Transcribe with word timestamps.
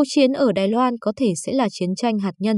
Cuộc 0.00 0.04
chiến 0.08 0.32
ở 0.32 0.52
Đài 0.52 0.68
Loan 0.68 0.94
có 1.00 1.12
thể 1.16 1.32
sẽ 1.36 1.52
là 1.52 1.68
chiến 1.70 1.94
tranh 1.94 2.18
hạt 2.18 2.32
nhân. 2.38 2.56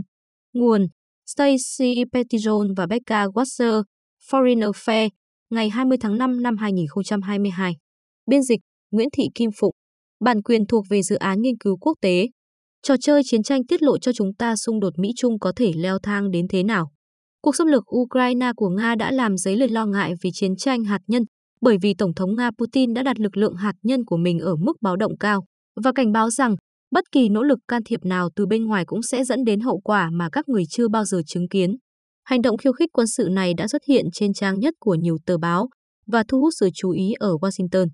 Nguồn 0.53 0.87
Stacy 1.27 2.05
Petitjon 2.13 2.75
và 2.77 2.87
Becca 2.87 3.27
Wasser, 3.27 3.83
Foreign 4.31 4.73
Affairs, 4.73 5.11
ngày 5.51 5.71
20 5.71 5.99
tháng 6.01 6.19
5 6.19 6.43
năm 6.43 6.57
2022. 6.57 7.77
Biên 8.27 8.43
dịch 8.43 8.61
Nguyễn 8.91 9.09
Thị 9.13 9.25
Kim 9.35 9.51
Phụng. 9.61 9.75
Bản 10.21 10.43
quyền 10.43 10.67
thuộc 10.67 10.85
về 10.91 11.03
dự 11.03 11.17
án 11.17 11.41
nghiên 11.41 11.59
cứu 11.59 11.77
quốc 11.77 11.99
tế. 12.01 12.29
Trò 12.83 12.95
chơi 13.01 13.23
chiến 13.25 13.43
tranh 13.43 13.67
tiết 13.67 13.83
lộ 13.83 13.99
cho 13.99 14.13
chúng 14.13 14.35
ta 14.35 14.57
xung 14.57 14.81
đột 14.81 14.99
Mỹ-Trung 14.99 15.39
có 15.39 15.53
thể 15.57 15.73
leo 15.77 15.99
thang 16.03 16.31
đến 16.31 16.49
thế 16.49 16.63
nào. 16.63 16.91
Cuộc 17.43 17.57
xâm 17.57 17.67
lược 17.67 17.97
Ukraine 17.97 18.51
của 18.57 18.69
Nga 18.69 18.95
đã 18.95 19.11
làm 19.11 19.37
dấy 19.37 19.57
lên 19.57 19.71
lo 19.71 19.87
ngại 19.87 20.13
về 20.23 20.31
chiến 20.33 20.57
tranh 20.57 20.85
hạt 20.85 21.01
nhân 21.07 21.23
bởi 21.61 21.77
vì 21.83 21.95
Tổng 21.99 22.15
thống 22.15 22.37
Nga 22.37 22.51
Putin 22.59 22.95
đã 22.95 23.03
đặt 23.03 23.21
lực 23.21 23.37
lượng 23.37 23.55
hạt 23.55 23.75
nhân 23.83 24.05
của 24.05 24.17
mình 24.17 24.39
ở 24.39 24.57
mức 24.57 24.73
báo 24.81 24.97
động 24.97 25.13
cao 25.21 25.45
và 25.85 25.93
cảnh 25.93 26.13
báo 26.13 26.31
rằng 26.31 26.57
bất 26.93 27.05
kỳ 27.13 27.29
nỗ 27.29 27.43
lực 27.43 27.59
can 27.69 27.83
thiệp 27.85 28.05
nào 28.05 28.29
từ 28.37 28.47
bên 28.47 28.65
ngoài 28.65 28.85
cũng 28.85 29.03
sẽ 29.03 29.25
dẫn 29.25 29.45
đến 29.45 29.61
hậu 29.61 29.81
quả 29.85 30.11
mà 30.13 30.29
các 30.33 30.49
người 30.49 30.65
chưa 30.71 30.89
bao 30.89 31.05
giờ 31.05 31.23
chứng 31.27 31.49
kiến. 31.49 31.77
Hành 32.25 32.43
động 32.43 32.57
khiêu 32.57 32.73
khích 32.73 32.91
quân 32.93 33.07
sự 33.07 33.29
này 33.31 33.55
đã 33.55 33.69
xuất 33.69 33.83
hiện 33.89 34.05
trên 34.13 34.33
trang 34.33 34.61
nhất 34.61 34.75
của 34.81 34.95
nhiều 34.95 35.17
tờ 35.27 35.39
báo 35.39 35.69
và 36.07 36.25
thu 36.29 36.41
hút 36.41 36.53
sự 36.61 36.69
chú 36.75 36.91
ý 36.91 37.13
ở 37.19 37.35
Washington. 37.35 37.87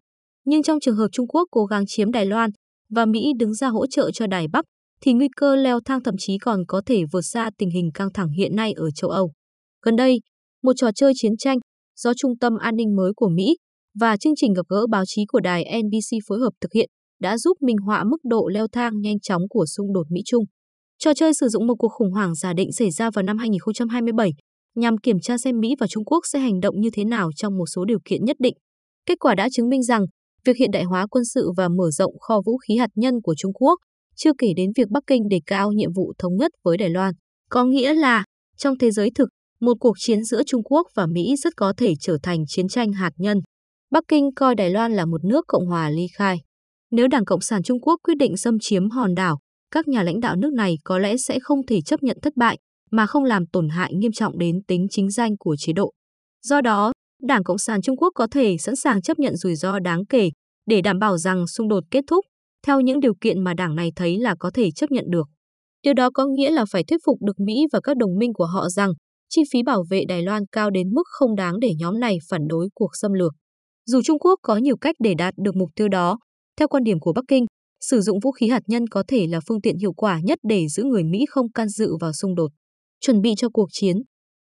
Nhưng 0.44 0.62
trong 0.62 0.80
trường 0.80 0.96
hợp 0.96 1.08
Trung 1.12 1.28
Quốc 1.28 1.48
cố 1.50 1.64
gắng 1.64 1.84
chiếm 1.86 2.12
Đài 2.12 2.26
Loan 2.26 2.50
và 2.90 3.06
Mỹ 3.06 3.32
đứng 3.38 3.54
ra 3.54 3.68
hỗ 3.68 3.86
trợ 3.86 4.10
cho 4.10 4.26
Đài 4.26 4.48
Bắc, 4.52 4.64
thì 5.00 5.12
nguy 5.12 5.28
cơ 5.36 5.56
leo 5.56 5.80
thang 5.84 6.02
thậm 6.02 6.14
chí 6.18 6.38
còn 6.38 6.60
có 6.68 6.82
thể 6.86 7.02
vượt 7.12 7.22
xa 7.22 7.50
tình 7.58 7.70
hình 7.70 7.90
căng 7.94 8.12
thẳng 8.12 8.28
hiện 8.28 8.56
nay 8.56 8.72
ở 8.72 8.90
châu 8.90 9.10
Âu. 9.10 9.32
Gần 9.82 9.96
đây, 9.96 10.20
một 10.62 10.72
trò 10.76 10.90
chơi 10.94 11.12
chiến 11.16 11.32
tranh 11.38 11.58
do 11.96 12.12
Trung 12.16 12.38
tâm 12.38 12.56
An 12.56 12.76
ninh 12.76 12.96
mới 12.96 13.12
của 13.16 13.28
Mỹ 13.28 13.56
và 14.00 14.16
chương 14.16 14.36
trình 14.36 14.52
gặp 14.52 14.66
gỡ 14.68 14.86
báo 14.90 15.02
chí 15.06 15.22
của 15.28 15.40
đài 15.40 15.82
NBC 15.82 16.18
phối 16.28 16.38
hợp 16.38 16.50
thực 16.60 16.72
hiện 16.72 16.90
đã 17.20 17.38
giúp 17.38 17.56
minh 17.62 17.76
họa 17.76 18.04
mức 18.04 18.24
độ 18.24 18.48
leo 18.48 18.66
thang 18.72 19.00
nhanh 19.00 19.20
chóng 19.20 19.42
của 19.48 19.66
xung 19.66 19.92
đột 19.92 20.06
Mỹ-Trung. 20.10 20.44
Trò 20.98 21.14
chơi 21.14 21.34
sử 21.34 21.48
dụng 21.48 21.66
một 21.66 21.74
cuộc 21.78 21.88
khủng 21.88 22.12
hoảng 22.12 22.34
giả 22.34 22.52
định 22.52 22.72
xảy 22.72 22.90
ra 22.90 23.10
vào 23.10 23.22
năm 23.22 23.38
2027 23.38 24.30
nhằm 24.74 24.98
kiểm 24.98 25.20
tra 25.20 25.38
xem 25.38 25.60
Mỹ 25.60 25.74
và 25.80 25.86
Trung 25.86 26.04
Quốc 26.04 26.20
sẽ 26.32 26.38
hành 26.38 26.60
động 26.60 26.80
như 26.80 26.88
thế 26.92 27.04
nào 27.04 27.30
trong 27.36 27.58
một 27.58 27.66
số 27.66 27.84
điều 27.84 27.98
kiện 28.04 28.24
nhất 28.24 28.36
định. 28.40 28.54
Kết 29.06 29.18
quả 29.20 29.34
đã 29.34 29.48
chứng 29.52 29.68
minh 29.68 29.82
rằng 29.82 30.04
việc 30.44 30.56
hiện 30.56 30.70
đại 30.70 30.84
hóa 30.84 31.06
quân 31.10 31.24
sự 31.24 31.52
và 31.56 31.68
mở 31.68 31.90
rộng 31.90 32.18
kho 32.18 32.40
vũ 32.46 32.56
khí 32.58 32.76
hạt 32.76 32.90
nhân 32.94 33.14
của 33.22 33.34
Trung 33.38 33.52
Quốc, 33.52 33.78
chưa 34.16 34.30
kể 34.38 34.48
đến 34.56 34.70
việc 34.76 34.88
Bắc 34.90 35.02
Kinh 35.06 35.28
đề 35.28 35.40
cao 35.46 35.72
nhiệm 35.72 35.92
vụ 35.92 36.12
thống 36.18 36.36
nhất 36.36 36.52
với 36.64 36.76
Đài 36.76 36.90
Loan, 36.90 37.14
có 37.50 37.64
nghĩa 37.64 37.94
là 37.94 38.24
trong 38.56 38.78
thế 38.78 38.90
giới 38.90 39.10
thực, 39.14 39.28
một 39.60 39.74
cuộc 39.80 39.94
chiến 39.98 40.24
giữa 40.24 40.42
Trung 40.46 40.62
Quốc 40.62 40.86
và 40.94 41.06
Mỹ 41.06 41.36
rất 41.36 41.56
có 41.56 41.72
thể 41.76 41.92
trở 42.00 42.18
thành 42.22 42.44
chiến 42.46 42.68
tranh 42.68 42.92
hạt 42.92 43.10
nhân. 43.16 43.38
Bắc 43.90 44.04
Kinh 44.08 44.30
coi 44.36 44.54
Đài 44.54 44.70
Loan 44.70 44.92
là 44.92 45.06
một 45.06 45.24
nước 45.24 45.44
Cộng 45.48 45.66
hòa 45.66 45.90
ly 45.90 46.06
khai. 46.16 46.36
Nếu 46.90 47.08
Đảng 47.08 47.24
Cộng 47.24 47.40
sản 47.40 47.62
Trung 47.62 47.80
Quốc 47.80 48.00
quyết 48.02 48.14
định 48.18 48.36
xâm 48.36 48.58
chiếm 48.60 48.90
hòn 48.90 49.14
đảo, 49.14 49.38
các 49.70 49.88
nhà 49.88 50.02
lãnh 50.02 50.20
đạo 50.20 50.36
nước 50.36 50.52
này 50.52 50.74
có 50.84 50.98
lẽ 50.98 51.16
sẽ 51.16 51.38
không 51.42 51.66
thể 51.66 51.80
chấp 51.80 52.02
nhận 52.02 52.18
thất 52.22 52.36
bại 52.36 52.58
mà 52.90 53.06
không 53.06 53.24
làm 53.24 53.46
tổn 53.46 53.68
hại 53.68 53.94
nghiêm 53.94 54.12
trọng 54.12 54.38
đến 54.38 54.62
tính 54.68 54.86
chính 54.90 55.10
danh 55.10 55.36
của 55.36 55.56
chế 55.58 55.72
độ. 55.72 55.92
Do 56.42 56.60
đó, 56.60 56.92
Đảng 57.22 57.44
Cộng 57.44 57.58
sản 57.58 57.82
Trung 57.82 57.96
Quốc 57.96 58.12
có 58.14 58.26
thể 58.30 58.56
sẵn 58.58 58.76
sàng 58.76 59.02
chấp 59.02 59.18
nhận 59.18 59.36
rủi 59.36 59.56
ro 59.56 59.78
đáng 59.78 60.06
kể 60.06 60.30
để 60.66 60.80
đảm 60.80 60.98
bảo 60.98 61.18
rằng 61.18 61.46
xung 61.46 61.68
đột 61.68 61.84
kết 61.90 62.04
thúc 62.06 62.24
theo 62.66 62.80
những 62.80 63.00
điều 63.00 63.14
kiện 63.20 63.44
mà 63.44 63.54
đảng 63.54 63.74
này 63.74 63.92
thấy 63.96 64.18
là 64.18 64.34
có 64.38 64.50
thể 64.54 64.70
chấp 64.70 64.90
nhận 64.90 65.04
được. 65.10 65.28
Điều 65.82 65.94
đó 65.94 66.10
có 66.14 66.26
nghĩa 66.26 66.50
là 66.50 66.64
phải 66.70 66.84
thuyết 66.84 67.00
phục 67.06 67.22
được 67.22 67.40
Mỹ 67.40 67.66
và 67.72 67.80
các 67.82 67.96
đồng 67.96 68.18
minh 68.18 68.32
của 68.32 68.46
họ 68.46 68.68
rằng 68.68 68.90
chi 69.28 69.42
phí 69.52 69.62
bảo 69.62 69.84
vệ 69.90 70.04
Đài 70.08 70.22
Loan 70.22 70.42
cao 70.52 70.70
đến 70.70 70.88
mức 70.94 71.02
không 71.04 71.36
đáng 71.36 71.60
để 71.60 71.72
nhóm 71.78 72.00
này 72.00 72.18
phản 72.30 72.40
đối 72.48 72.68
cuộc 72.74 72.90
xâm 72.92 73.12
lược. 73.12 73.32
Dù 73.86 74.02
Trung 74.04 74.18
Quốc 74.18 74.38
có 74.42 74.56
nhiều 74.56 74.76
cách 74.76 74.96
để 74.98 75.14
đạt 75.18 75.34
được 75.36 75.56
mục 75.56 75.70
tiêu 75.76 75.88
đó, 75.88 76.18
theo 76.58 76.68
quan 76.68 76.84
điểm 76.84 77.00
của 77.00 77.12
Bắc 77.12 77.24
Kinh, 77.28 77.46
sử 77.80 78.00
dụng 78.00 78.20
vũ 78.20 78.32
khí 78.32 78.48
hạt 78.48 78.62
nhân 78.66 78.86
có 78.86 79.02
thể 79.08 79.26
là 79.26 79.40
phương 79.48 79.60
tiện 79.60 79.78
hiệu 79.78 79.92
quả 79.92 80.20
nhất 80.24 80.38
để 80.42 80.68
giữ 80.68 80.84
người 80.84 81.04
Mỹ 81.04 81.26
không 81.28 81.52
can 81.52 81.68
dự 81.68 81.96
vào 82.00 82.12
xung 82.12 82.34
đột. 82.34 82.50
Chuẩn 83.00 83.20
bị 83.20 83.34
cho 83.36 83.48
cuộc 83.48 83.68
chiến. 83.72 83.96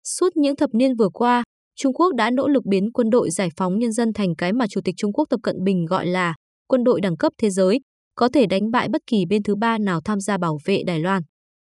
Suốt 0.03 0.29
những 0.35 0.55
thập 0.55 0.69
niên 0.73 0.95
vừa 0.95 1.09
qua, 1.09 1.43
Trung 1.75 1.93
Quốc 1.93 2.15
đã 2.15 2.31
nỗ 2.31 2.47
lực 2.47 2.65
biến 2.65 2.91
quân 2.91 3.09
đội 3.09 3.29
giải 3.29 3.49
phóng 3.57 3.79
nhân 3.79 3.91
dân 3.91 4.13
thành 4.13 4.35
cái 4.35 4.53
mà 4.53 4.67
Chủ 4.67 4.81
tịch 4.83 4.95
Trung 4.97 5.13
Quốc 5.13 5.25
Tập 5.29 5.39
Cận 5.43 5.55
Bình 5.63 5.85
gọi 5.85 6.07
là 6.07 6.35
quân 6.67 6.83
đội 6.83 7.01
đẳng 7.01 7.17
cấp 7.17 7.33
thế 7.37 7.49
giới, 7.49 7.79
có 8.15 8.29
thể 8.33 8.45
đánh 8.45 8.71
bại 8.71 8.89
bất 8.89 9.01
kỳ 9.07 9.25
bên 9.29 9.43
thứ 9.43 9.55
ba 9.55 9.77
nào 9.77 10.01
tham 10.05 10.19
gia 10.19 10.37
bảo 10.37 10.57
vệ 10.65 10.83
Đài 10.87 10.99
Loan. 10.99 11.23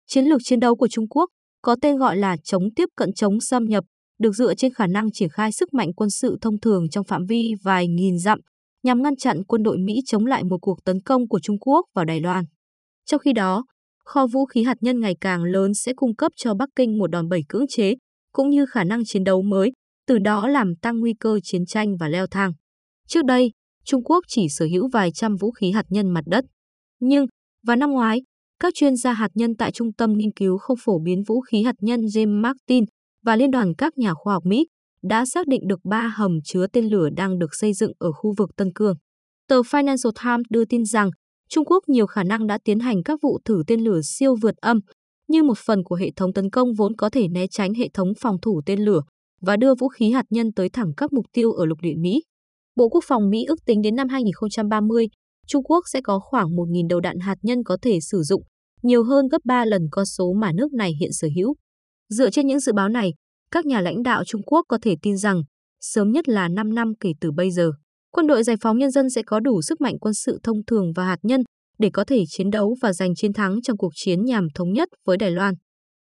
Chiến 0.06 0.24
lược 0.24 0.40
chiến 0.44 0.60
đấu 0.60 0.76
của 0.76 0.88
Trung 0.88 1.08
Quốc 1.08 1.30
có 1.62 1.76
tên 1.82 1.96
gọi 1.96 2.16
là 2.16 2.36
chống 2.44 2.74
tiếp 2.76 2.88
cận 2.96 3.12
chống 3.12 3.40
xâm 3.40 3.64
nhập, 3.64 3.84
được 4.18 4.32
dựa 4.32 4.54
trên 4.54 4.74
khả 4.74 4.86
năng 4.86 5.12
triển 5.12 5.28
khai 5.28 5.52
sức 5.52 5.74
mạnh 5.74 5.92
quân 5.96 6.10
sự 6.10 6.36
thông 6.40 6.60
thường 6.60 6.90
trong 6.90 7.04
phạm 7.04 7.26
vi 7.26 7.52
vài 7.62 7.88
nghìn 7.88 8.18
dặm 8.18 8.40
nhằm 8.82 9.02
ngăn 9.02 9.16
chặn 9.16 9.44
quân 9.44 9.62
đội 9.62 9.78
Mỹ 9.78 9.94
chống 10.06 10.26
lại 10.26 10.44
một 10.44 10.58
cuộc 10.60 10.84
tấn 10.84 11.00
công 11.00 11.28
của 11.28 11.40
Trung 11.40 11.58
Quốc 11.58 11.86
vào 11.94 12.04
Đài 12.04 12.20
Loan. 12.20 12.44
Trong 13.06 13.18
khi 13.18 13.32
đó, 13.32 13.64
kho 14.04 14.26
vũ 14.26 14.46
khí 14.46 14.62
hạt 14.62 14.76
nhân 14.80 15.00
ngày 15.00 15.16
càng 15.20 15.42
lớn 15.44 15.74
sẽ 15.74 15.92
cung 15.96 16.16
cấp 16.16 16.32
cho 16.36 16.54
Bắc 16.54 16.68
Kinh 16.76 16.98
một 16.98 17.06
đòn 17.06 17.28
bẩy 17.28 17.40
cưỡng 17.48 17.66
chế, 17.68 17.94
cũng 18.32 18.50
như 18.50 18.66
khả 18.66 18.84
năng 18.84 19.04
chiến 19.04 19.24
đấu 19.24 19.42
mới, 19.42 19.72
từ 20.06 20.18
đó 20.18 20.48
làm 20.48 20.72
tăng 20.82 21.00
nguy 21.00 21.14
cơ 21.20 21.40
chiến 21.42 21.66
tranh 21.66 21.96
và 21.96 22.08
leo 22.08 22.26
thang. 22.26 22.52
Trước 23.08 23.24
đây, 23.24 23.52
Trung 23.84 24.04
Quốc 24.04 24.24
chỉ 24.28 24.48
sở 24.48 24.66
hữu 24.72 24.88
vài 24.92 25.10
trăm 25.12 25.36
vũ 25.36 25.50
khí 25.50 25.70
hạt 25.70 25.84
nhân 25.88 26.10
mặt 26.10 26.24
đất. 26.26 26.44
Nhưng, 27.00 27.26
vào 27.66 27.76
năm 27.76 27.90
ngoái, 27.90 28.22
các 28.60 28.74
chuyên 28.74 28.96
gia 28.96 29.12
hạt 29.12 29.28
nhân 29.34 29.56
tại 29.56 29.72
Trung 29.72 29.92
tâm 29.92 30.12
Nghiên 30.12 30.32
cứu 30.32 30.58
không 30.58 30.76
phổ 30.84 30.98
biến 30.98 31.22
vũ 31.26 31.40
khí 31.40 31.62
hạt 31.62 31.74
nhân 31.80 32.00
James 32.00 32.40
Martin 32.40 32.84
và 33.24 33.36
Liên 33.36 33.50
đoàn 33.50 33.72
các 33.78 33.98
nhà 33.98 34.14
khoa 34.14 34.34
học 34.34 34.42
Mỹ 34.46 34.66
đã 35.02 35.24
xác 35.26 35.46
định 35.46 35.68
được 35.68 35.80
ba 35.84 36.14
hầm 36.16 36.38
chứa 36.44 36.66
tên 36.66 36.88
lửa 36.88 37.08
đang 37.16 37.38
được 37.38 37.54
xây 37.54 37.72
dựng 37.72 37.92
ở 37.98 38.12
khu 38.12 38.34
vực 38.38 38.50
Tân 38.56 38.72
Cương. 38.74 38.96
Tờ 39.48 39.60
Financial 39.60 40.12
Times 40.24 40.46
đưa 40.50 40.64
tin 40.64 40.84
rằng 40.84 41.10
Trung 41.48 41.64
Quốc 41.64 41.84
nhiều 41.88 42.06
khả 42.06 42.24
năng 42.24 42.46
đã 42.46 42.58
tiến 42.64 42.78
hành 42.78 43.02
các 43.02 43.18
vụ 43.22 43.38
thử 43.44 43.62
tên 43.66 43.80
lửa 43.80 44.00
siêu 44.04 44.36
vượt 44.42 44.56
âm 44.56 44.80
như 45.28 45.42
một 45.42 45.58
phần 45.58 45.84
của 45.84 45.94
hệ 45.96 46.10
thống 46.16 46.32
tấn 46.32 46.50
công 46.50 46.74
vốn 46.74 46.96
có 46.96 47.10
thể 47.10 47.28
né 47.28 47.46
tránh 47.50 47.74
hệ 47.74 47.88
thống 47.94 48.12
phòng 48.20 48.36
thủ 48.42 48.60
tên 48.66 48.80
lửa 48.80 49.02
và 49.40 49.56
đưa 49.56 49.74
vũ 49.74 49.88
khí 49.88 50.10
hạt 50.10 50.24
nhân 50.30 50.52
tới 50.52 50.68
thẳng 50.68 50.92
các 50.96 51.12
mục 51.12 51.24
tiêu 51.32 51.52
ở 51.52 51.66
lục 51.66 51.78
địa 51.82 51.94
Mỹ. 51.98 52.22
Bộ 52.76 52.88
Quốc 52.88 53.04
phòng 53.06 53.30
Mỹ 53.30 53.44
ước 53.44 53.64
tính 53.66 53.82
đến 53.82 53.96
năm 53.96 54.08
2030, 54.08 55.08
Trung 55.46 55.64
Quốc 55.64 55.84
sẽ 55.92 56.00
có 56.00 56.18
khoảng 56.18 56.48
1.000 56.48 56.88
đầu 56.88 57.00
đạn 57.00 57.18
hạt 57.18 57.36
nhân 57.42 57.64
có 57.64 57.76
thể 57.82 57.98
sử 58.00 58.22
dụng, 58.22 58.42
nhiều 58.82 59.04
hơn 59.04 59.28
gấp 59.28 59.38
3 59.44 59.64
lần 59.64 59.82
con 59.90 60.06
số 60.06 60.32
mà 60.32 60.52
nước 60.52 60.72
này 60.72 60.92
hiện 61.00 61.12
sở 61.12 61.28
hữu. 61.36 61.54
Dựa 62.08 62.30
trên 62.30 62.46
những 62.46 62.60
dự 62.60 62.72
báo 62.72 62.88
này, 62.88 63.14
các 63.50 63.66
nhà 63.66 63.80
lãnh 63.80 64.02
đạo 64.02 64.24
Trung 64.24 64.42
Quốc 64.42 64.64
có 64.68 64.78
thể 64.82 64.94
tin 65.02 65.16
rằng 65.16 65.42
sớm 65.80 66.10
nhất 66.10 66.28
là 66.28 66.48
5 66.48 66.74
năm 66.74 66.92
kể 67.00 67.12
từ 67.20 67.32
bây 67.32 67.50
giờ, 67.50 67.70
quân 68.10 68.26
đội 68.26 68.42
giải 68.42 68.56
phóng 68.60 68.78
nhân 68.78 68.90
dân 68.90 69.10
sẽ 69.10 69.22
có 69.26 69.40
đủ 69.40 69.62
sức 69.62 69.80
mạnh 69.80 69.98
quân 70.00 70.14
sự 70.14 70.38
thông 70.42 70.64
thường 70.66 70.92
và 70.96 71.04
hạt 71.04 71.18
nhân 71.22 71.42
để 71.78 71.90
có 71.92 72.04
thể 72.04 72.24
chiến 72.28 72.50
đấu 72.50 72.76
và 72.82 72.92
giành 72.92 73.14
chiến 73.14 73.32
thắng 73.32 73.62
trong 73.62 73.76
cuộc 73.76 73.92
chiến 73.94 74.24
nhằm 74.24 74.46
thống 74.54 74.72
nhất 74.72 74.88
với 75.06 75.16
Đài 75.16 75.30
Loan. 75.30 75.54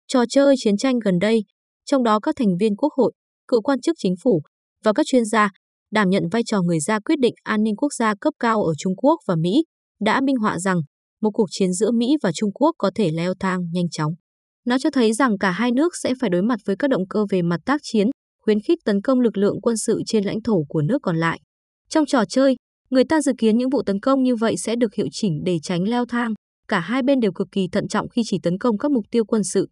Trò 0.07 0.23
chơi 0.29 0.55
chiến 0.57 0.77
tranh 0.77 0.99
gần 0.99 1.19
đây, 1.19 1.43
trong 1.85 2.03
đó 2.03 2.19
các 2.19 2.35
thành 2.35 2.57
viên 2.59 2.75
quốc 2.75 2.93
hội, 2.93 3.11
cựu 3.47 3.61
quan 3.61 3.81
chức 3.81 3.95
chính 3.99 4.13
phủ 4.23 4.41
và 4.83 4.93
các 4.93 5.05
chuyên 5.05 5.25
gia 5.25 5.49
đảm 5.91 6.09
nhận 6.09 6.23
vai 6.31 6.41
trò 6.45 6.61
người 6.61 6.79
ra 6.79 6.99
quyết 6.99 7.19
định 7.19 7.33
an 7.43 7.63
ninh 7.63 7.75
quốc 7.75 7.93
gia 7.93 8.15
cấp 8.21 8.33
cao 8.39 8.63
ở 8.63 8.73
Trung 8.77 8.95
Quốc 8.95 9.19
và 9.27 9.35
Mỹ, 9.35 9.63
đã 9.99 10.21
minh 10.21 10.35
họa 10.35 10.59
rằng 10.59 10.77
một 11.21 11.29
cuộc 11.33 11.47
chiến 11.49 11.73
giữa 11.73 11.91
Mỹ 11.91 12.17
và 12.23 12.31
Trung 12.35 12.51
Quốc 12.53 12.75
có 12.77 12.91
thể 12.95 13.11
leo 13.11 13.33
thang 13.39 13.59
nhanh 13.73 13.89
chóng. 13.89 14.13
Nó 14.69 14.77
cho 14.77 14.89
thấy 14.89 15.13
rằng 15.13 15.37
cả 15.37 15.51
hai 15.51 15.71
nước 15.71 15.95
sẽ 15.95 16.13
phải 16.21 16.29
đối 16.29 16.41
mặt 16.41 16.59
với 16.65 16.75
các 16.79 16.89
động 16.89 17.07
cơ 17.09 17.25
về 17.29 17.41
mặt 17.41 17.59
tác 17.65 17.81
chiến, 17.83 18.09
khuyến 18.43 18.59
khích 18.59 18.79
tấn 18.85 19.01
công 19.01 19.19
lực 19.19 19.37
lượng 19.37 19.61
quân 19.61 19.77
sự 19.77 20.01
trên 20.05 20.23
lãnh 20.23 20.41
thổ 20.41 20.63
của 20.69 20.81
nước 20.81 20.99
còn 21.01 21.17
lại. 21.17 21.39
Trong 21.89 22.05
trò 22.05 22.25
chơi, 22.25 22.55
người 22.89 23.03
ta 23.03 23.21
dự 23.21 23.31
kiến 23.37 23.57
những 23.57 23.69
vụ 23.69 23.81
tấn 23.85 23.99
công 23.99 24.23
như 24.23 24.35
vậy 24.35 24.57
sẽ 24.57 24.75
được 24.75 24.93
hiệu 24.93 25.07
chỉnh 25.11 25.41
để 25.45 25.59
tránh 25.63 25.83
leo 25.83 26.05
thang. 26.05 26.33
Cả 26.67 26.79
hai 26.79 27.01
bên 27.03 27.19
đều 27.19 27.31
cực 27.31 27.47
kỳ 27.51 27.67
thận 27.71 27.87
trọng 27.87 28.09
khi 28.09 28.21
chỉ 28.25 28.39
tấn 28.43 28.57
công 28.57 28.77
các 28.77 28.91
mục 28.91 29.05
tiêu 29.11 29.25
quân 29.25 29.43
sự. 29.43 29.69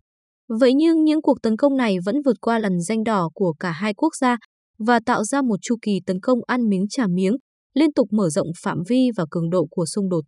Vậy 0.60 0.74
nhưng 0.74 1.04
những 1.04 1.22
cuộc 1.22 1.42
tấn 1.42 1.58
công 1.58 1.78
này 1.78 1.98
vẫn 2.06 2.16
vượt 2.26 2.38
qua 2.42 2.60
lần 2.60 2.82
danh 2.82 3.04
đỏ 3.04 3.30
của 3.34 3.54
cả 3.60 3.72
hai 3.72 3.94
quốc 3.94 4.16
gia 4.16 4.38
và 4.80 5.00
tạo 5.06 5.24
ra 5.24 5.42
một 5.42 5.60
chu 5.62 5.76
kỳ 5.82 6.00
tấn 6.06 6.20
công 6.20 6.40
ăn 6.48 6.70
miếng 6.70 6.86
trả 6.90 7.08
miếng, 7.08 7.36
liên 7.74 7.94
tục 7.94 8.08
mở 8.12 8.30
rộng 8.30 8.48
phạm 8.64 8.78
vi 8.88 9.10
và 9.18 9.26
cường 9.32 9.50
độ 9.50 9.68
của 9.70 9.86
xung 9.86 10.10
đột. 10.10 10.26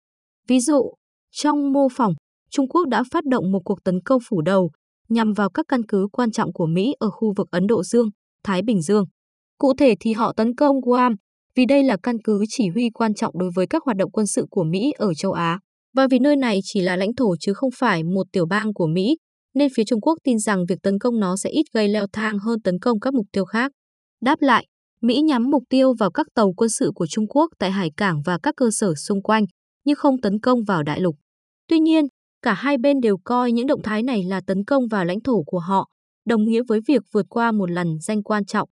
Ví 0.48 0.60
dụ, 0.60 0.94
trong 1.32 1.72
mô 1.72 1.88
phỏng, 1.98 2.14
Trung 2.52 2.68
Quốc 2.68 2.88
đã 2.88 3.04
phát 3.12 3.26
động 3.26 3.52
một 3.52 3.60
cuộc 3.66 3.84
tấn 3.84 4.00
công 4.06 4.22
phủ 4.30 4.42
đầu 4.42 4.72
nhằm 5.10 5.34
vào 5.34 5.50
các 5.50 5.66
căn 5.68 5.82
cứ 5.88 6.08
quan 6.12 6.32
trọng 6.32 6.54
của 6.54 6.66
Mỹ 6.66 6.94
ở 7.00 7.10
khu 7.12 7.34
vực 7.38 7.48
Ấn 7.52 7.68
Độ 7.68 7.84
Dương, 7.84 8.10
Thái 8.44 8.62
Bình 8.62 8.82
Dương. 8.82 9.06
Cụ 9.58 9.74
thể 9.78 9.96
thì 10.00 10.14
họ 10.14 10.34
tấn 10.34 10.56
công 10.56 10.82
Guam 10.82 11.16
vì 11.56 11.66
đây 11.66 11.84
là 11.84 11.98
căn 12.04 12.16
cứ 12.24 12.44
chỉ 12.50 12.70
huy 12.70 12.90
quan 12.94 13.14
trọng 13.14 13.40
đối 13.40 13.50
với 13.56 13.68
các 13.68 13.84
hoạt 13.86 13.98
động 13.98 14.12
quân 14.12 14.28
sự 14.28 14.46
của 14.50 14.64
Mỹ 14.64 14.92
ở 14.98 15.14
châu 15.14 15.32
Á. 15.32 15.60
Và 15.96 16.08
vì 16.12 16.20
nơi 16.20 16.36
này 16.36 16.60
chỉ 16.64 16.82
là 16.82 16.96
lãnh 16.96 17.16
thổ 17.16 17.36
chứ 17.40 17.54
không 17.54 17.70
phải 17.80 18.04
một 18.04 18.28
tiểu 18.32 18.46
bang 18.46 18.74
của 18.74 18.88
Mỹ, 18.88 19.18
nên 19.54 19.70
phía 19.76 19.84
Trung 19.84 20.02
Quốc 20.02 20.18
tin 20.24 20.40
rằng 20.40 20.66
việc 20.70 20.80
tấn 20.84 21.00
công 21.00 21.20
nó 21.20 21.38
sẽ 21.38 21.50
ít 21.50 21.64
gây 21.74 21.88
leo 21.88 22.06
thang 22.14 22.40
hơn 22.40 22.62
tấn 22.62 22.80
công 22.80 23.00
các 23.00 23.14
mục 23.14 23.26
tiêu 23.32 23.46
khác. 23.46 23.72
Đáp 24.22 24.42
lại, 24.42 24.66
Mỹ 25.02 25.22
nhắm 25.22 25.50
mục 25.50 25.64
tiêu 25.70 25.94
vào 26.00 26.12
các 26.12 26.28
tàu 26.36 26.54
quân 26.58 26.70
sự 26.70 26.92
của 26.96 27.08
Trung 27.08 27.28
Quốc 27.28 27.52
tại 27.60 27.72
hải 27.72 27.92
cảng 27.98 28.22
và 28.26 28.40
các 28.44 28.56
cơ 28.58 28.70
sở 28.72 28.96
xung 28.96 29.22
quanh, 29.22 29.46
nhưng 29.86 29.96
không 29.96 30.22
tấn 30.22 30.40
công 30.40 30.64
vào 30.64 30.84
đại 30.84 31.00
lục. 31.00 31.16
Tuy 31.68 31.80
nhiên, 31.80 32.06
cả 32.42 32.54
hai 32.54 32.78
bên 32.78 33.00
đều 33.02 33.18
coi 33.24 33.52
những 33.52 33.68
động 33.68 33.82
thái 33.84 34.04
này 34.04 34.24
là 34.24 34.42
tấn 34.48 34.64
công 34.64 34.88
vào 34.88 35.06
lãnh 35.06 35.22
thổ 35.22 35.44
của 35.46 35.60
họ, 35.60 35.90
đồng 36.26 36.44
nghĩa 36.44 36.62
với 36.68 36.80
việc 36.88 37.02
vượt 37.12 37.26
qua 37.30 37.52
một 37.52 37.72
lần 37.72 37.88
danh 38.02 38.24
quan 38.24 38.46
trọng. 38.46 38.70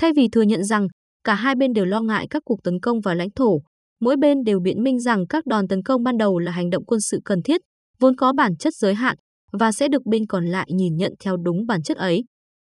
Thay 0.00 0.12
vì 0.16 0.28
thừa 0.32 0.42
nhận 0.42 0.64
rằng 0.64 0.86
cả 1.24 1.34
hai 1.34 1.54
bên 1.54 1.72
đều 1.72 1.84
lo 1.84 2.00
ngại 2.00 2.26
các 2.30 2.42
cuộc 2.44 2.62
tấn 2.64 2.80
công 2.80 3.00
vào 3.00 3.14
lãnh 3.14 3.30
thổ, 3.30 3.58
mỗi 4.00 4.16
bên 4.16 4.44
đều 4.44 4.60
biện 4.60 4.82
minh 4.82 5.00
rằng 5.00 5.26
các 5.26 5.46
đòn 5.46 5.68
tấn 5.68 5.82
công 5.82 6.02
ban 6.02 6.18
đầu 6.18 6.38
là 6.38 6.52
hành 6.52 6.70
động 6.70 6.84
quân 6.84 7.00
sự 7.00 7.20
cần 7.24 7.42
thiết 7.42 7.60
vốn 8.00 8.16
có 8.16 8.32
bản 8.32 8.56
chất 8.56 8.74
giới 8.74 8.94
hạn 8.94 9.16
và 9.52 9.72
sẽ 9.72 9.88
được 9.88 10.06
bên 10.06 10.26
còn 10.26 10.46
lại 10.46 10.66
nhìn 10.70 10.96
nhận 10.96 11.12
theo 11.20 11.36
đúng 11.36 11.66
bản 11.66 11.82
chất 11.82 11.96
ấy. 11.96 12.24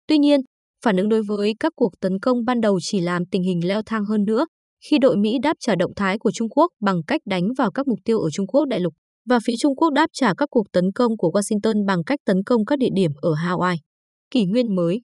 Tuy 0.07 0.17
nhiên, 0.17 0.41
phản 0.85 0.97
ứng 0.97 1.09
đối 1.09 1.23
với 1.23 1.53
các 1.59 1.73
cuộc 1.75 1.91
tấn 1.99 2.19
công 2.19 2.45
ban 2.45 2.61
đầu 2.61 2.79
chỉ 2.81 3.01
làm 3.01 3.25
tình 3.25 3.43
hình 3.43 3.67
leo 3.67 3.81
thang 3.85 4.05
hơn 4.05 4.23
nữa 4.25 4.45
khi 4.85 4.97
đội 4.97 5.17
Mỹ 5.17 5.37
đáp 5.41 5.57
trả 5.59 5.75
động 5.75 5.91
thái 5.95 6.19
của 6.19 6.31
Trung 6.31 6.49
Quốc 6.49 6.71
bằng 6.81 7.01
cách 7.07 7.21
đánh 7.25 7.47
vào 7.57 7.71
các 7.71 7.87
mục 7.87 7.99
tiêu 8.05 8.19
ở 8.19 8.29
Trung 8.29 8.47
Quốc 8.47 8.65
đại 8.65 8.79
lục 8.79 8.93
và 9.29 9.39
phía 9.43 9.53
Trung 9.59 9.75
Quốc 9.75 9.89
đáp 9.93 10.09
trả 10.13 10.33
các 10.37 10.49
cuộc 10.51 10.71
tấn 10.71 10.91
công 10.95 11.17
của 11.17 11.31
Washington 11.33 11.85
bằng 11.85 12.03
cách 12.03 12.19
tấn 12.25 12.43
công 12.45 12.65
các 12.65 12.79
địa 12.79 12.89
điểm 12.95 13.11
ở 13.21 13.33
Hawaii. 13.33 13.77
Kỷ 14.31 14.45
nguyên 14.45 14.75
mới 14.75 15.01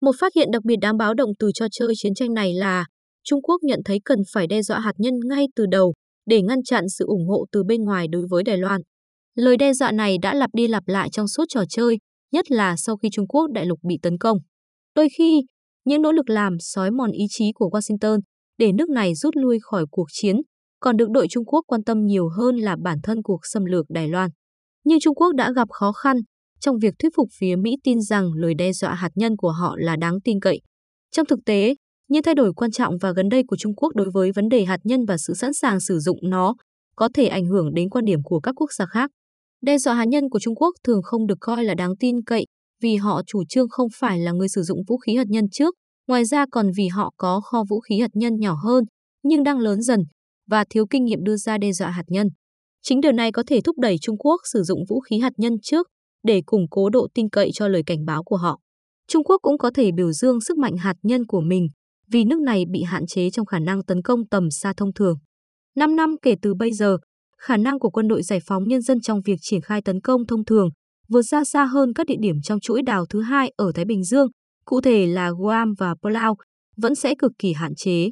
Một 0.00 0.12
phát 0.20 0.34
hiện 0.34 0.50
đặc 0.50 0.64
biệt 0.64 0.76
đáng 0.76 0.96
báo 0.96 1.14
động 1.14 1.30
từ 1.38 1.50
trò 1.54 1.66
chơi 1.70 1.92
chiến 1.96 2.14
tranh 2.14 2.34
này 2.34 2.54
là 2.54 2.84
Trung 3.24 3.42
Quốc 3.42 3.62
nhận 3.62 3.80
thấy 3.84 3.98
cần 4.04 4.18
phải 4.32 4.46
đe 4.46 4.62
dọa 4.62 4.80
hạt 4.80 4.92
nhân 4.98 5.14
ngay 5.28 5.46
từ 5.56 5.66
đầu 5.66 5.94
để 6.26 6.42
ngăn 6.42 6.62
chặn 6.62 6.84
sự 6.88 7.04
ủng 7.06 7.26
hộ 7.28 7.44
từ 7.52 7.62
bên 7.64 7.84
ngoài 7.84 8.06
đối 8.08 8.22
với 8.30 8.42
Đài 8.42 8.58
Loan. 8.58 8.80
Lời 9.34 9.56
đe 9.56 9.72
dọa 9.72 9.92
này 9.92 10.16
đã 10.22 10.34
lặp 10.34 10.50
đi 10.52 10.68
lặp 10.68 10.88
lại 10.88 11.08
trong 11.12 11.28
suốt 11.28 11.44
trò 11.48 11.62
chơi, 11.68 11.98
nhất 12.32 12.50
là 12.50 12.76
sau 12.76 12.96
khi 12.96 13.08
Trung 13.12 13.26
Quốc 13.26 13.50
đại 13.52 13.66
lục 13.66 13.78
bị 13.88 13.98
tấn 14.02 14.18
công. 14.18 14.38
Đôi 14.94 15.08
khi, 15.18 15.42
những 15.84 16.02
nỗ 16.02 16.12
lực 16.12 16.30
làm 16.30 16.56
sói 16.60 16.90
mòn 16.90 17.10
ý 17.10 17.24
chí 17.30 17.52
của 17.54 17.70
Washington 17.72 18.20
để 18.58 18.72
nước 18.72 18.88
này 18.88 19.14
rút 19.14 19.36
lui 19.36 19.58
khỏi 19.62 19.84
cuộc 19.90 20.06
chiến, 20.12 20.36
còn 20.80 20.96
được 20.96 21.10
đội 21.10 21.26
Trung 21.30 21.44
Quốc 21.44 21.64
quan 21.66 21.84
tâm 21.84 22.06
nhiều 22.06 22.28
hơn 22.28 22.56
là 22.56 22.76
bản 22.82 22.98
thân 23.02 23.22
cuộc 23.22 23.40
xâm 23.42 23.64
lược 23.64 23.86
Đài 23.88 24.08
Loan. 24.08 24.30
Nhưng 24.84 25.00
Trung 25.00 25.14
Quốc 25.14 25.34
đã 25.34 25.52
gặp 25.52 25.68
khó 25.70 25.92
khăn 25.92 26.16
trong 26.60 26.78
việc 26.78 26.94
thuyết 26.98 27.12
phục 27.16 27.28
phía 27.38 27.56
Mỹ 27.56 27.76
tin 27.84 28.00
rằng 28.00 28.32
lời 28.32 28.54
đe 28.58 28.72
dọa 28.72 28.94
hạt 28.94 29.10
nhân 29.14 29.36
của 29.36 29.50
họ 29.50 29.74
là 29.78 29.96
đáng 29.96 30.20
tin 30.24 30.40
cậy. 30.40 30.60
Trong 31.10 31.26
thực 31.26 31.38
tế, 31.46 31.74
những 32.08 32.22
thay 32.22 32.34
đổi 32.34 32.52
quan 32.56 32.70
trọng 32.70 32.98
và 33.00 33.12
gần 33.12 33.28
đây 33.28 33.42
của 33.46 33.56
Trung 33.56 33.74
Quốc 33.74 33.94
đối 33.94 34.10
với 34.10 34.32
vấn 34.32 34.48
đề 34.48 34.64
hạt 34.64 34.80
nhân 34.84 35.04
và 35.04 35.16
sự 35.18 35.34
sẵn 35.34 35.52
sàng 35.52 35.80
sử 35.80 35.98
dụng 35.98 36.18
nó 36.22 36.54
có 36.96 37.08
thể 37.14 37.26
ảnh 37.26 37.46
hưởng 37.46 37.74
đến 37.74 37.90
quan 37.90 38.04
điểm 38.04 38.22
của 38.24 38.40
các 38.40 38.52
quốc 38.56 38.72
gia 38.72 38.86
khác. 38.86 39.10
Đe 39.62 39.78
dọa 39.78 39.94
hạt 39.94 40.04
nhân 40.04 40.28
của 40.30 40.38
Trung 40.38 40.54
Quốc 40.54 40.74
thường 40.84 41.02
không 41.02 41.26
được 41.26 41.38
coi 41.40 41.64
là 41.64 41.74
đáng 41.74 41.96
tin 41.96 42.22
cậy 42.26 42.46
vì 42.82 42.96
họ 42.96 43.22
chủ 43.26 43.42
trương 43.48 43.68
không 43.68 43.88
phải 43.94 44.18
là 44.18 44.32
người 44.32 44.48
sử 44.48 44.62
dụng 44.62 44.78
vũ 44.88 44.98
khí 44.98 45.16
hạt 45.16 45.26
nhân 45.28 45.44
trước, 45.52 45.74
ngoài 46.08 46.24
ra 46.24 46.46
còn 46.50 46.66
vì 46.76 46.88
họ 46.88 47.12
có 47.16 47.40
kho 47.40 47.64
vũ 47.68 47.80
khí 47.80 48.00
hạt 48.00 48.10
nhân 48.14 48.36
nhỏ 48.38 48.54
hơn 48.64 48.84
nhưng 49.22 49.42
đang 49.42 49.58
lớn 49.58 49.82
dần 49.82 50.00
và 50.48 50.64
thiếu 50.70 50.86
kinh 50.90 51.04
nghiệm 51.04 51.24
đưa 51.24 51.36
ra 51.36 51.58
đe 51.58 51.72
dọa 51.72 51.90
hạt 51.90 52.04
nhân. 52.08 52.28
Chính 52.82 53.00
điều 53.00 53.12
này 53.12 53.32
có 53.32 53.42
thể 53.46 53.60
thúc 53.60 53.78
đẩy 53.78 53.96
Trung 53.98 54.16
Quốc 54.18 54.40
sử 54.52 54.62
dụng 54.62 54.84
vũ 54.88 55.00
khí 55.00 55.18
hạt 55.18 55.32
nhân 55.36 55.52
trước 55.62 55.86
để 56.22 56.42
củng 56.46 56.66
cố 56.70 56.90
độ 56.90 57.08
tin 57.14 57.28
cậy 57.28 57.50
cho 57.54 57.68
lời 57.68 57.82
cảnh 57.86 58.04
báo 58.04 58.24
của 58.24 58.36
họ. 58.36 58.60
Trung 59.08 59.24
Quốc 59.24 59.38
cũng 59.42 59.58
có 59.58 59.70
thể 59.74 59.90
biểu 59.92 60.12
dương 60.12 60.40
sức 60.40 60.58
mạnh 60.58 60.76
hạt 60.76 60.94
nhân 61.02 61.26
của 61.26 61.40
mình 61.40 61.68
vì 62.10 62.24
nước 62.24 62.40
này 62.40 62.64
bị 62.70 62.82
hạn 62.82 63.06
chế 63.06 63.30
trong 63.30 63.46
khả 63.46 63.58
năng 63.58 63.84
tấn 63.84 64.02
công 64.02 64.26
tầm 64.26 64.50
xa 64.50 64.72
thông 64.76 64.92
thường. 64.92 65.18
5 65.76 65.96
năm 65.96 66.16
kể 66.22 66.34
từ 66.42 66.54
bây 66.54 66.72
giờ, 66.72 66.96
khả 67.38 67.56
năng 67.56 67.78
của 67.78 67.90
quân 67.90 68.08
đội 68.08 68.22
giải 68.22 68.38
phóng 68.46 68.64
nhân 68.64 68.82
dân 68.82 69.00
trong 69.00 69.20
việc 69.24 69.36
triển 69.40 69.60
khai 69.60 69.82
tấn 69.82 70.00
công 70.00 70.26
thông 70.26 70.44
thường 70.44 70.68
vượt 71.08 71.22
ra 71.22 71.44
xa 71.44 71.64
hơn 71.64 71.92
các 71.94 72.06
địa 72.06 72.16
điểm 72.20 72.36
trong 72.42 72.60
chuỗi 72.60 72.82
đảo 72.82 73.06
thứ 73.06 73.20
hai 73.20 73.52
ở 73.56 73.72
Thái 73.74 73.84
Bình 73.84 74.04
Dương, 74.04 74.28
cụ 74.64 74.80
thể 74.80 75.06
là 75.06 75.30
Guam 75.38 75.74
và 75.78 75.94
Palau, 76.02 76.36
vẫn 76.76 76.94
sẽ 76.94 77.14
cực 77.18 77.32
kỳ 77.38 77.52
hạn 77.52 77.74
chế. 77.74 78.10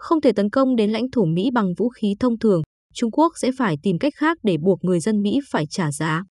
Không 0.00 0.20
thể 0.20 0.32
tấn 0.32 0.50
công 0.50 0.76
đến 0.76 0.90
lãnh 0.90 1.10
thổ 1.12 1.24
Mỹ 1.24 1.50
bằng 1.54 1.74
vũ 1.76 1.88
khí 1.88 2.14
thông 2.20 2.38
thường, 2.38 2.62
Trung 2.94 3.10
Quốc 3.10 3.32
sẽ 3.36 3.50
phải 3.58 3.76
tìm 3.82 3.98
cách 3.98 4.12
khác 4.16 4.38
để 4.42 4.56
buộc 4.62 4.84
người 4.84 5.00
dân 5.00 5.22
Mỹ 5.22 5.38
phải 5.50 5.64
trả 5.70 5.92
giá. 5.92 6.22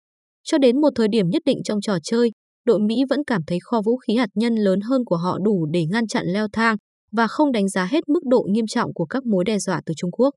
Cho 0.44 0.58
đến 0.58 0.80
một 0.80 0.88
thời 0.94 1.08
điểm 1.08 1.28
nhất 1.28 1.42
định 1.44 1.58
trong 1.64 1.80
trò 1.80 1.98
chơi, 2.02 2.30
đội 2.64 2.80
Mỹ 2.80 2.96
vẫn 3.10 3.24
cảm 3.26 3.42
thấy 3.46 3.58
kho 3.62 3.82
vũ 3.84 3.96
khí 3.96 4.16
hạt 4.16 4.28
nhân 4.34 4.54
lớn 4.54 4.80
hơn 4.80 5.04
của 5.04 5.16
họ 5.16 5.38
đủ 5.44 5.66
để 5.72 5.86
ngăn 5.86 6.06
chặn 6.06 6.26
leo 6.26 6.48
thang 6.52 6.76
và 7.12 7.26
không 7.26 7.52
đánh 7.52 7.68
giá 7.68 7.84
hết 7.84 8.08
mức 8.08 8.20
độ 8.24 8.46
nghiêm 8.50 8.66
trọng 8.66 8.94
của 8.94 9.04
các 9.04 9.26
mối 9.26 9.44
đe 9.44 9.58
dọa 9.58 9.80
từ 9.86 9.94
Trung 9.96 10.10
Quốc. 10.10 10.30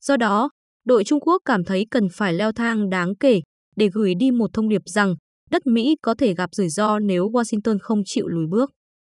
Do 0.00 0.16
đó, 0.16 0.50
đội 0.84 1.04
Trung 1.04 1.20
Quốc 1.20 1.42
cảm 1.44 1.64
thấy 1.64 1.86
cần 1.90 2.08
phải 2.12 2.34
leo 2.34 2.52
thang 2.52 2.90
đáng 2.90 3.16
kể 3.20 3.40
để 3.76 3.88
gửi 3.94 4.14
đi 4.14 4.30
một 4.30 4.50
thông 4.52 4.68
điệp 4.68 4.82
rằng 4.84 5.14
đất 5.50 5.66
Mỹ 5.66 5.96
có 6.02 6.14
thể 6.14 6.34
gặp 6.34 6.50
rủi 6.52 6.68
ro 6.68 6.98
nếu 6.98 7.30
Washington 7.30 7.78
không 7.80 8.02
chịu 8.04 8.26
lùi 8.28 8.46
bước. 8.50 8.70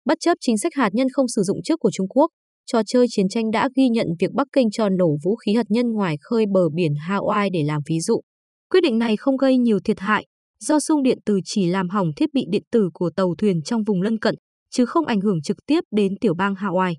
Bất 0.06 0.18
chấp 0.20 0.38
chính 0.42 0.58
sách 0.58 0.74
hạt 0.76 0.90
nhân 0.94 1.08
không 1.14 1.28
sử 1.28 1.42
dụng 1.42 1.58
trước 1.64 1.80
của 1.80 1.92
Trung 1.92 2.08
Quốc, 2.08 2.32
trò 2.66 2.82
chơi 2.86 3.06
chiến 3.10 3.30
tranh 3.30 3.52
đã 3.52 3.70
ghi 3.76 3.90
nhận 3.90 4.08
việc 4.20 4.32
Bắc 4.34 4.48
Kinh 4.54 4.72
cho 4.72 4.90
nổ 4.90 5.18
vũ 5.24 5.36
khí 5.36 5.54
hạt 5.54 5.66
nhân 5.70 5.92
ngoài 5.92 6.16
khơi 6.22 6.46
bờ 6.54 6.70
biển 6.70 6.94
Hawaii 7.08 7.50
để 7.54 7.64
làm 7.64 7.82
ví 7.90 8.00
dụ. 8.00 8.22
Quyết 8.70 8.82
định 8.82 8.98
này 8.98 9.18
không 9.18 9.38
gây 9.38 9.58
nhiều 9.58 9.80
thiệt 9.80 10.00
hại, 10.00 10.26
do 10.60 10.80
xung 10.80 11.04
điện 11.04 11.18
tử 11.26 11.40
chỉ 11.46 11.66
làm 11.66 11.90
hỏng 11.90 12.12
thiết 12.16 12.34
bị 12.34 12.46
điện 12.50 12.64
tử 12.72 12.90
của 12.94 13.10
tàu 13.16 13.36
thuyền 13.38 13.62
trong 13.62 13.84
vùng 13.84 14.02
lân 14.02 14.20
cận, 14.20 14.36
chứ 14.72 14.86
không 14.86 15.06
ảnh 15.06 15.22
hưởng 15.22 15.42
trực 15.42 15.58
tiếp 15.66 15.80
đến 15.92 16.14
tiểu 16.22 16.34
bang 16.34 16.54
Hawaii. 16.54 16.94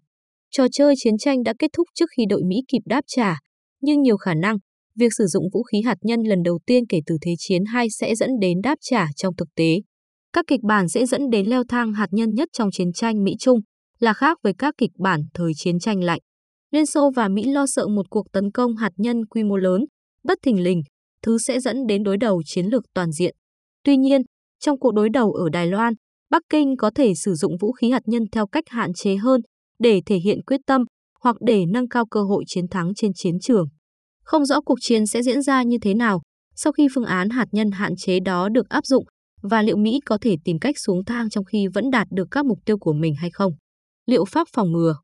Trò 0.51 0.67
chơi 0.73 0.95
chiến 0.97 1.19
tranh 1.19 1.43
đã 1.43 1.55
kết 1.59 1.71
thúc 1.77 1.89
trước 1.95 2.07
khi 2.17 2.25
đội 2.29 2.43
Mỹ 2.45 2.57
kịp 2.69 2.83
đáp 2.87 3.01
trả, 3.07 3.39
nhưng 3.81 4.03
nhiều 4.03 4.17
khả 4.17 4.35
năng 4.35 4.57
việc 4.99 5.13
sử 5.19 5.27
dụng 5.27 5.45
vũ 5.53 5.63
khí 5.63 5.83
hạt 5.83 5.97
nhân 6.03 6.21
lần 6.21 6.43
đầu 6.43 6.59
tiên 6.67 6.87
kể 6.89 7.01
từ 7.07 7.17
Thế 7.23 7.35
chiến 7.39 7.63
II 7.81 7.91
sẽ 7.91 8.15
dẫn 8.15 8.31
đến 8.41 8.61
đáp 8.63 8.79
trả 8.81 9.07
trong 9.17 9.37
thực 9.37 9.49
tế. 9.57 9.81
Các 10.33 10.45
kịch 10.49 10.61
bản 10.63 10.89
sẽ 10.89 11.07
dẫn 11.07 11.31
đến 11.31 11.47
leo 11.47 11.63
thang 11.69 11.93
hạt 11.93 12.07
nhân 12.11 12.35
nhất 12.35 12.49
trong 12.53 12.71
chiến 12.71 12.93
tranh 12.93 13.25
Mỹ-Trung, 13.25 13.61
là 14.05 14.13
khác 14.13 14.39
với 14.43 14.53
các 14.59 14.75
kịch 14.79 14.91
bản 14.99 15.21
thời 15.35 15.53
chiến 15.57 15.79
tranh 15.79 16.05
lạnh. 16.05 16.21
Liên 16.71 16.87
Xô 16.87 17.11
và 17.17 17.29
Mỹ 17.29 17.45
lo 17.45 17.67
sợ 17.67 17.87
một 17.87 18.07
cuộc 18.11 18.27
tấn 18.33 18.51
công 18.51 18.77
hạt 18.77 18.91
nhân 18.97 19.27
quy 19.27 19.43
mô 19.43 19.57
lớn, 19.57 19.85
bất 20.25 20.39
thình 20.43 20.63
lình, 20.63 20.83
thứ 21.23 21.39
sẽ 21.39 21.61
dẫn 21.61 21.87
đến 21.87 22.03
đối 22.03 22.17
đầu 22.17 22.43
chiến 22.47 22.67
lược 22.67 22.83
toàn 22.95 23.13
diện. 23.13 23.35
Tuy 23.85 23.97
nhiên, 23.97 24.23
trong 24.61 24.79
cuộc 24.79 24.95
đối 24.95 25.09
đầu 25.11 25.33
ở 25.33 25.49
Đài 25.53 25.67
Loan, 25.67 25.95
Bắc 26.31 26.43
Kinh 26.49 26.77
có 26.77 26.91
thể 26.95 27.15
sử 27.15 27.35
dụng 27.35 27.57
vũ 27.61 27.73
khí 27.73 27.91
hạt 27.91 28.03
nhân 28.07 28.23
theo 28.33 28.47
cách 28.47 28.65
hạn 28.67 28.91
chế 28.95 29.17
hơn 29.17 29.41
để 29.79 30.01
thể 30.07 30.17
hiện 30.17 30.43
quyết 30.47 30.61
tâm 30.67 30.85
hoặc 31.21 31.37
để 31.41 31.65
nâng 31.73 31.89
cao 31.89 32.07
cơ 32.07 32.23
hội 32.23 32.45
chiến 32.47 32.69
thắng 32.69 32.95
trên 32.95 33.13
chiến 33.15 33.39
trường. 33.41 33.67
Không 34.25 34.45
rõ 34.45 34.61
cuộc 34.61 34.79
chiến 34.81 35.07
sẽ 35.07 35.23
diễn 35.23 35.43
ra 35.43 35.63
như 35.63 35.77
thế 35.83 35.95
nào 35.95 36.23
sau 36.57 36.73
khi 36.73 36.89
phương 36.95 37.05
án 37.05 37.31
hạt 37.31 37.47
nhân 37.53 37.71
hạn 37.71 37.97
chế 37.97 38.21
đó 38.21 38.49
được 38.49 38.69
áp 38.69 38.87
dụng 38.87 39.05
và 39.43 39.63
liệu 39.63 39.77
Mỹ 39.77 40.01
có 40.07 40.19
thể 40.21 40.37
tìm 40.45 40.59
cách 40.59 40.79
xuống 40.79 41.05
thang 41.05 41.31
trong 41.31 41.45
khi 41.45 41.67
vẫn 41.75 41.91
đạt 41.91 42.07
được 42.11 42.29
các 42.31 42.47
mục 42.47 42.59
tiêu 42.65 42.79
của 42.79 42.93
mình 42.93 43.15
hay 43.15 43.31
không. 43.31 43.53
Liệu 44.07 44.25
pháp 44.25 44.49
phòng 44.53 44.73
ngừa 44.73 44.95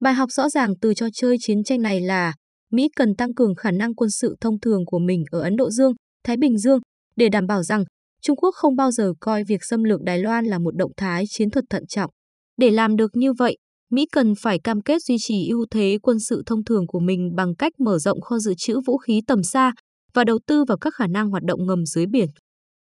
Bài 0.00 0.14
học 0.14 0.32
rõ 0.32 0.48
ràng 0.48 0.74
từ 0.80 0.94
trò 0.94 1.06
chơi 1.14 1.36
chiến 1.40 1.64
tranh 1.64 1.82
này 1.82 2.00
là 2.00 2.34
Mỹ 2.72 2.88
cần 2.96 3.14
tăng 3.14 3.34
cường 3.34 3.54
khả 3.54 3.70
năng 3.70 3.94
quân 3.94 4.10
sự 4.10 4.36
thông 4.40 4.60
thường 4.60 4.86
của 4.86 4.98
mình 4.98 5.24
ở 5.30 5.40
Ấn 5.40 5.56
Độ 5.56 5.70
Dương, 5.70 5.92
Thái 6.24 6.36
Bình 6.36 6.58
Dương 6.58 6.80
để 7.16 7.28
đảm 7.28 7.46
bảo 7.46 7.62
rằng 7.62 7.84
Trung 8.22 8.36
Quốc 8.36 8.54
không 8.54 8.76
bao 8.76 8.90
giờ 8.90 9.12
coi 9.20 9.44
việc 9.44 9.64
xâm 9.64 9.84
lược 9.84 10.02
Đài 10.02 10.18
Loan 10.18 10.44
là 10.44 10.58
một 10.58 10.76
động 10.76 10.92
thái 10.96 11.24
chiến 11.28 11.50
thuật 11.50 11.64
thận 11.70 11.86
trọng. 11.86 12.10
Để 12.56 12.70
làm 12.70 12.96
được 12.96 13.10
như 13.14 13.32
vậy, 13.32 13.56
Mỹ 13.90 14.06
cần 14.12 14.34
phải 14.42 14.58
cam 14.58 14.80
kết 14.80 15.02
duy 15.02 15.16
trì 15.20 15.48
ưu 15.48 15.66
thế 15.70 15.98
quân 16.02 16.20
sự 16.20 16.42
thông 16.46 16.64
thường 16.64 16.86
của 16.86 17.00
mình 17.00 17.34
bằng 17.36 17.54
cách 17.54 17.72
mở 17.80 17.98
rộng 17.98 18.20
kho 18.20 18.38
dự 18.38 18.54
trữ 18.56 18.80
vũ 18.86 18.98
khí 18.98 19.20
tầm 19.26 19.42
xa 19.42 19.72
và 20.14 20.24
đầu 20.24 20.38
tư 20.46 20.64
vào 20.68 20.78
các 20.78 20.94
khả 20.94 21.06
năng 21.06 21.30
hoạt 21.30 21.42
động 21.42 21.66
ngầm 21.66 21.86
dưới 21.86 22.06
biển. 22.06 22.28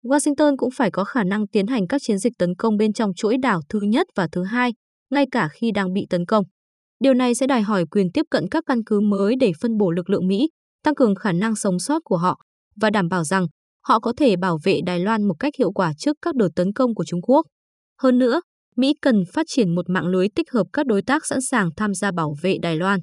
Washington 0.03 0.57
cũng 0.57 0.71
phải 0.71 0.91
có 0.91 1.03
khả 1.03 1.23
năng 1.23 1.47
tiến 1.47 1.67
hành 1.67 1.87
các 1.87 2.01
chiến 2.01 2.17
dịch 2.17 2.33
tấn 2.37 2.55
công 2.55 2.77
bên 2.77 2.93
trong 2.93 3.13
chuỗi 3.13 3.37
đảo 3.37 3.61
thứ 3.69 3.79
nhất 3.81 4.07
và 4.15 4.27
thứ 4.31 4.43
hai, 4.43 4.71
ngay 5.09 5.25
cả 5.31 5.49
khi 5.51 5.71
đang 5.71 5.93
bị 5.93 6.07
tấn 6.09 6.25
công. 6.25 6.45
Điều 6.99 7.13
này 7.13 7.35
sẽ 7.35 7.47
đòi 7.47 7.61
hỏi 7.61 7.85
quyền 7.91 8.11
tiếp 8.11 8.25
cận 8.29 8.47
các 8.51 8.63
căn 8.67 8.83
cứ 8.85 8.99
mới 8.99 9.35
để 9.39 9.51
phân 9.61 9.77
bổ 9.77 9.91
lực 9.91 10.09
lượng 10.09 10.27
Mỹ, 10.27 10.49
tăng 10.83 10.95
cường 10.95 11.15
khả 11.15 11.31
năng 11.31 11.55
sống 11.55 11.79
sót 11.79 11.99
của 12.03 12.17
họ 12.17 12.41
và 12.75 12.89
đảm 12.89 13.09
bảo 13.09 13.23
rằng 13.23 13.47
họ 13.87 13.99
có 13.99 14.13
thể 14.17 14.35
bảo 14.35 14.57
vệ 14.63 14.79
Đài 14.85 14.99
Loan 14.99 15.27
một 15.27 15.35
cách 15.39 15.53
hiệu 15.59 15.71
quả 15.71 15.93
trước 15.97 16.17
các 16.21 16.35
đợt 16.35 16.49
tấn 16.55 16.73
công 16.73 16.95
của 16.95 17.03
Trung 17.03 17.21
Quốc. 17.21 17.45
Hơn 18.01 18.17
nữa, 18.19 18.41
Mỹ 18.75 18.93
cần 19.01 19.23
phát 19.33 19.45
triển 19.49 19.75
một 19.75 19.89
mạng 19.89 20.07
lưới 20.07 20.27
tích 20.35 20.51
hợp 20.51 20.67
các 20.73 20.85
đối 20.85 21.01
tác 21.01 21.25
sẵn 21.25 21.41
sàng 21.41 21.69
tham 21.77 21.93
gia 21.93 22.11
bảo 22.11 22.35
vệ 22.41 22.57
Đài 22.61 22.75
Loan. 22.75 22.99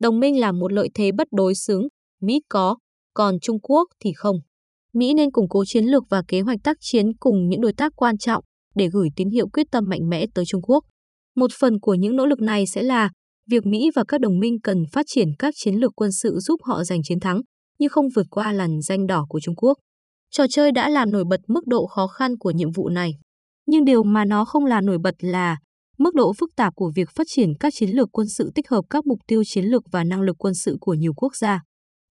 Đồng 0.00 0.20
minh 0.20 0.40
là 0.40 0.52
một 0.52 0.72
lợi 0.72 0.88
thế 0.94 1.12
bất 1.12 1.28
đối 1.32 1.54
xứng, 1.54 1.88
Mỹ 2.20 2.40
có, 2.48 2.76
còn 3.14 3.40
Trung 3.40 3.60
Quốc 3.60 3.88
thì 4.00 4.12
không. 4.16 4.36
Mỹ 4.92 5.14
nên 5.14 5.30
củng 5.30 5.48
cố 5.48 5.64
chiến 5.66 5.84
lược 5.84 6.02
và 6.10 6.22
kế 6.28 6.40
hoạch 6.40 6.58
tác 6.64 6.76
chiến 6.80 7.06
cùng 7.20 7.48
những 7.48 7.60
đối 7.60 7.72
tác 7.72 7.92
quan 7.96 8.18
trọng 8.18 8.44
để 8.74 8.88
gửi 8.92 9.08
tín 9.16 9.30
hiệu 9.30 9.48
quyết 9.48 9.66
tâm 9.70 9.84
mạnh 9.88 10.08
mẽ 10.08 10.26
tới 10.34 10.44
Trung 10.48 10.62
Quốc. 10.62 10.84
Một 11.36 11.50
phần 11.60 11.80
của 11.80 11.94
những 11.94 12.16
nỗ 12.16 12.26
lực 12.26 12.40
này 12.40 12.66
sẽ 12.66 12.82
là 12.82 13.10
việc 13.50 13.66
Mỹ 13.66 13.90
và 13.94 14.04
các 14.08 14.20
đồng 14.20 14.38
minh 14.38 14.60
cần 14.62 14.84
phát 14.92 15.06
triển 15.08 15.28
các 15.38 15.54
chiến 15.56 15.74
lược 15.74 15.92
quân 15.96 16.12
sự 16.12 16.38
giúp 16.38 16.60
họ 16.64 16.84
giành 16.84 17.02
chiến 17.02 17.20
thắng, 17.20 17.40
nhưng 17.78 17.90
không 17.90 18.06
vượt 18.14 18.26
qua 18.30 18.52
làn 18.52 18.80
danh 18.80 19.06
đỏ 19.06 19.26
của 19.28 19.40
Trung 19.40 19.56
Quốc. 19.56 19.78
Trò 20.30 20.44
chơi 20.50 20.72
đã 20.72 20.88
làm 20.88 21.10
nổi 21.10 21.24
bật 21.24 21.40
mức 21.48 21.66
độ 21.66 21.86
khó 21.86 22.06
khăn 22.06 22.38
của 22.38 22.50
nhiệm 22.50 22.72
vụ 22.72 22.88
này. 22.88 23.12
Nhưng 23.66 23.84
điều 23.84 24.02
mà 24.02 24.24
nó 24.24 24.44
không 24.44 24.64
là 24.64 24.80
nổi 24.80 24.98
bật 24.98 25.14
là 25.18 25.58
mức 25.98 26.14
độ 26.14 26.32
phức 26.32 26.50
tạp 26.56 26.74
của 26.74 26.92
việc 26.94 27.10
phát 27.10 27.26
triển 27.30 27.52
các 27.60 27.74
chiến 27.76 27.90
lược 27.90 28.08
quân 28.12 28.28
sự 28.28 28.50
tích 28.54 28.68
hợp 28.68 28.84
các 28.90 29.06
mục 29.06 29.18
tiêu 29.26 29.42
chiến 29.46 29.64
lược 29.64 29.82
và 29.92 30.04
năng 30.04 30.20
lực 30.20 30.36
quân 30.38 30.54
sự 30.54 30.76
của 30.80 30.94
nhiều 30.94 31.12
quốc 31.16 31.36
gia. 31.36 31.60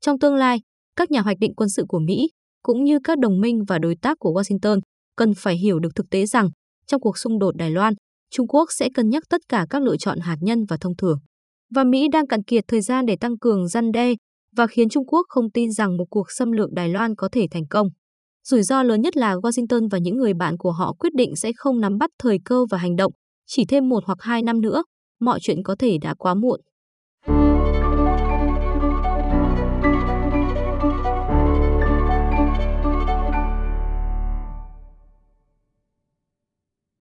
Trong 0.01 0.19
tương 0.19 0.35
lai, 0.35 0.61
các 0.95 1.11
nhà 1.11 1.21
hoạch 1.21 1.37
định 1.39 1.55
quân 1.55 1.69
sự 1.69 1.85
của 1.87 1.99
Mỹ, 1.99 2.29
cũng 2.63 2.83
như 2.83 2.99
các 3.03 3.19
đồng 3.19 3.41
minh 3.41 3.63
và 3.67 3.79
đối 3.79 3.95
tác 3.95 4.19
của 4.19 4.31
Washington, 4.31 4.79
cần 5.15 5.33
phải 5.37 5.55
hiểu 5.55 5.79
được 5.79 5.89
thực 5.95 6.09
tế 6.09 6.25
rằng 6.25 6.49
trong 6.87 7.01
cuộc 7.01 7.17
xung 7.17 7.39
đột 7.39 7.55
Đài 7.55 7.71
Loan, 7.71 7.93
Trung 8.33 8.47
Quốc 8.47 8.69
sẽ 8.71 8.89
cân 8.93 9.09
nhắc 9.09 9.23
tất 9.29 9.41
cả 9.49 9.65
các 9.69 9.81
lựa 9.81 9.97
chọn 9.97 10.19
hạt 10.19 10.37
nhân 10.41 10.65
và 10.69 10.77
thông 10.81 10.95
thường. 10.95 11.17
Và 11.75 11.83
Mỹ 11.83 12.07
đang 12.11 12.27
cạn 12.27 12.43
kiệt 12.43 12.63
thời 12.67 12.81
gian 12.81 13.05
để 13.05 13.15
tăng 13.15 13.37
cường 13.37 13.67
răn 13.67 13.91
đe 13.91 14.13
và 14.55 14.67
khiến 14.67 14.89
Trung 14.89 15.05
Quốc 15.05 15.25
không 15.29 15.51
tin 15.51 15.71
rằng 15.71 15.97
một 15.97 16.05
cuộc 16.09 16.31
xâm 16.31 16.51
lược 16.51 16.71
Đài 16.71 16.89
Loan 16.89 17.15
có 17.15 17.29
thể 17.31 17.47
thành 17.51 17.67
công. 17.69 17.87
Rủi 18.47 18.63
ro 18.63 18.83
lớn 18.83 19.01
nhất 19.01 19.17
là 19.17 19.35
Washington 19.35 19.87
và 19.91 19.97
những 19.97 20.17
người 20.17 20.33
bạn 20.33 20.57
của 20.57 20.71
họ 20.71 20.93
quyết 20.99 21.13
định 21.15 21.35
sẽ 21.35 21.51
không 21.55 21.79
nắm 21.79 21.97
bắt 21.97 22.09
thời 22.19 22.37
cơ 22.45 22.65
và 22.71 22.77
hành 22.77 22.95
động. 22.95 23.11
Chỉ 23.47 23.65
thêm 23.65 23.89
một 23.89 24.03
hoặc 24.05 24.17
hai 24.21 24.41
năm 24.41 24.61
nữa, 24.61 24.83
mọi 25.19 25.39
chuyện 25.41 25.63
có 25.63 25.75
thể 25.79 25.97
đã 26.01 26.13
quá 26.17 26.33
muộn. 26.33 26.61